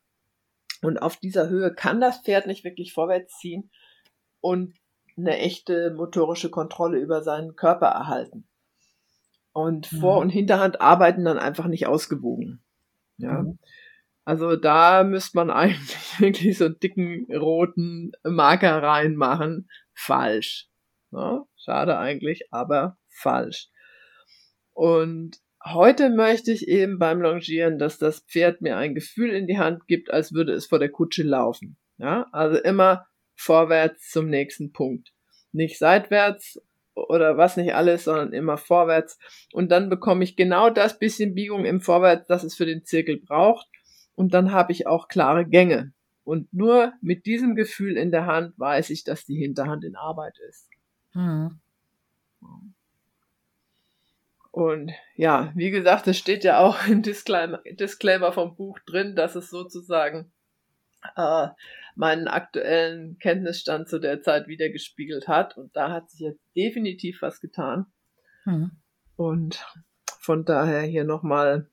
[0.83, 3.70] Und auf dieser Höhe kann das Pferd nicht wirklich vorwärts ziehen
[4.40, 4.74] und
[5.16, 8.46] eine echte motorische Kontrolle über seinen Körper erhalten.
[9.53, 10.22] Und Vor- mhm.
[10.22, 12.62] und Hinterhand arbeiten dann einfach nicht ausgewogen.
[13.18, 13.42] Ja.
[13.42, 13.59] Mhm.
[14.24, 19.69] Also da müsste man eigentlich wirklich so einen dicken roten Marker reinmachen.
[19.92, 20.69] Falsch.
[21.12, 23.69] Ja, schade eigentlich, aber falsch.
[24.73, 29.58] Und heute möchte ich eben beim Longieren, dass das Pferd mir ein Gefühl in die
[29.58, 31.77] Hand gibt, als würde es vor der Kutsche laufen.
[31.98, 35.13] Ja, also immer vorwärts zum nächsten Punkt.
[35.52, 36.61] Nicht seitwärts
[36.94, 39.19] oder was nicht alles, sondern immer vorwärts.
[39.52, 43.19] Und dann bekomme ich genau das bisschen Biegung im Vorwärts, das es für den Zirkel
[43.19, 43.67] braucht
[44.21, 45.92] und dann habe ich auch klare Gänge.
[46.25, 50.38] Und nur mit diesem Gefühl in der Hand weiß ich, dass die Hinterhand in Arbeit
[50.46, 50.69] ist.
[51.15, 51.58] Mhm.
[54.51, 59.37] Und ja, wie gesagt, es steht ja auch im Disclaimer, Disclaimer vom Buch drin, dass
[59.37, 60.33] es sozusagen
[61.17, 61.48] äh,
[61.94, 65.57] meinen aktuellen Kenntnisstand zu der Zeit wiedergespiegelt hat.
[65.57, 67.87] Und da hat sich jetzt definitiv was getan.
[68.44, 68.73] Mhm.
[69.17, 69.65] Und
[70.19, 71.69] von daher hier nochmal,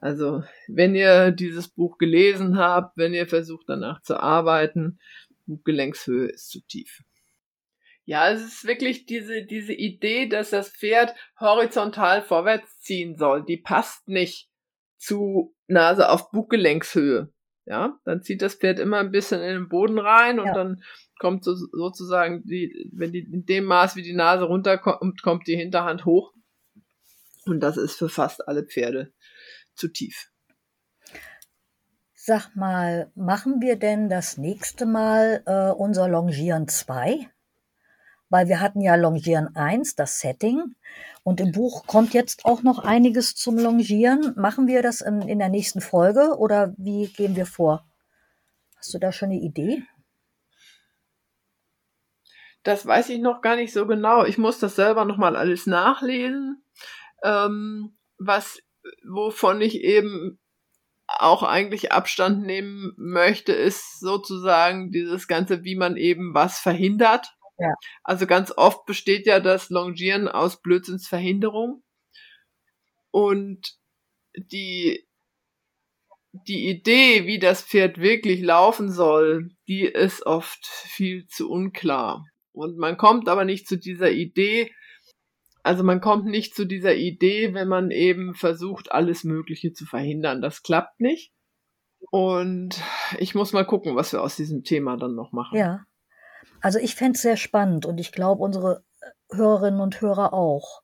[0.00, 4.98] also wenn ihr dieses Buch gelesen habt, wenn ihr versucht danach zu arbeiten,
[5.46, 7.02] Buchgelenkshöhe ist zu tief.
[8.06, 13.44] Ja, es ist wirklich diese, diese Idee, dass das Pferd horizontal vorwärts ziehen soll.
[13.44, 14.48] Die passt nicht
[14.96, 17.32] zu Nase auf Buchgelenkshöhe.
[17.64, 20.54] Ja, dann zieht das Pferd immer ein bisschen in den Boden rein und ja.
[20.54, 20.84] dann
[21.18, 25.56] kommt so, sozusagen die, wenn die in dem Maß wie die Nase runterkommt, kommt die
[25.56, 26.32] Hinterhand hoch.
[27.44, 29.12] Und das ist für fast alle Pferde
[29.74, 30.30] zu tief.
[32.14, 37.28] Sag mal, machen wir denn das nächste Mal äh, unser Longieren 2?
[38.28, 40.74] Weil wir hatten ja Longieren 1, das Setting.
[41.22, 44.34] Und im Buch kommt jetzt auch noch einiges zum Longieren.
[44.36, 47.84] Machen wir das in, in der nächsten Folge oder wie gehen wir vor?
[48.76, 49.82] Hast du da schon eine Idee?
[52.62, 54.24] Das weiß ich noch gar nicht so genau.
[54.24, 56.64] Ich muss das selber nochmal alles nachlesen.
[57.22, 58.60] Ähm, was,
[59.04, 60.40] wovon ich eben
[61.06, 67.35] auch eigentlich Abstand nehmen möchte, ist sozusagen dieses Ganze, wie man eben was verhindert.
[67.58, 67.72] Ja.
[68.04, 71.82] Also ganz oft besteht ja das Longieren aus Blödsinnsverhinderung.
[73.10, 73.76] Und
[74.36, 75.06] die,
[76.32, 82.24] die Idee, wie das Pferd wirklich laufen soll, die ist oft viel zu unklar.
[82.52, 84.70] Und man kommt aber nicht zu dieser Idee,
[85.66, 90.40] also man kommt nicht zu dieser Idee, wenn man eben versucht, alles Mögliche zu verhindern.
[90.40, 91.32] Das klappt nicht.
[92.10, 92.80] Und
[93.18, 95.58] ich muss mal gucken, was wir aus diesem Thema dann noch machen.
[95.58, 95.85] Ja.
[96.66, 100.82] Also ich fände es sehr spannend und ich glaube, unsere äh, Hörerinnen und Hörer auch.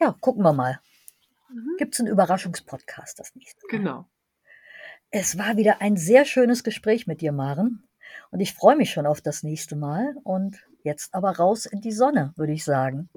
[0.00, 0.78] Ja, gucken wir mal.
[1.50, 1.74] Mhm.
[1.76, 3.78] Gibt es einen Überraschungspodcast das nächste Mal?
[3.78, 4.08] Genau.
[5.10, 7.82] Es war wieder ein sehr schönes Gespräch mit dir, Maren.
[8.30, 10.14] Und ich freue mich schon auf das nächste Mal.
[10.22, 13.10] Und jetzt aber raus in die Sonne, würde ich sagen.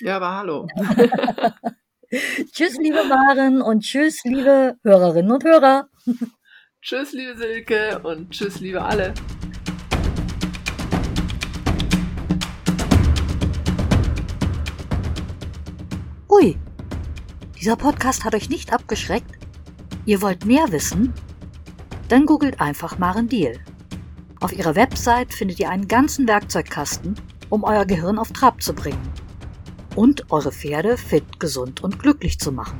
[0.00, 0.66] Ja, aber hallo.
[2.54, 5.90] tschüss, liebe Maren und tschüss, liebe Hörerinnen und Hörer.
[6.80, 9.12] tschüss, liebe Silke und tschüss, liebe alle.
[17.62, 19.38] Dieser Podcast hat euch nicht abgeschreckt?
[20.04, 21.14] Ihr wollt mehr wissen?
[22.08, 23.60] Dann googelt einfach Maren Deal.
[24.40, 27.14] Auf ihrer Website findet ihr einen ganzen Werkzeugkasten,
[27.50, 29.08] um euer Gehirn auf Trab zu bringen
[29.94, 32.78] und eure Pferde fit, gesund und glücklich zu machen.